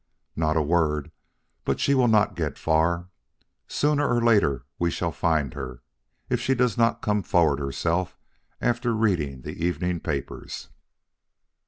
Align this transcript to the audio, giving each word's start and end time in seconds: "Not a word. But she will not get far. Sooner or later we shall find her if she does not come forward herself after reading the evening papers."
"Not 0.35 0.57
a 0.57 0.63
word. 0.63 1.11
But 1.63 1.79
she 1.79 1.93
will 1.93 2.07
not 2.07 2.35
get 2.35 2.57
far. 2.57 3.09
Sooner 3.67 4.09
or 4.09 4.19
later 4.19 4.65
we 4.79 4.89
shall 4.89 5.11
find 5.11 5.53
her 5.53 5.83
if 6.27 6.41
she 6.41 6.55
does 6.55 6.75
not 6.75 7.03
come 7.03 7.21
forward 7.21 7.59
herself 7.59 8.17
after 8.59 8.95
reading 8.95 9.43
the 9.43 9.63
evening 9.63 9.99
papers." 9.99 10.69